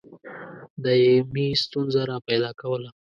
[0.83, 2.89] دایمي ستونزه را پیدا کوله.